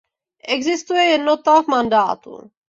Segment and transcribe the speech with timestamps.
[0.47, 2.51] Existuje jednota v mandátu.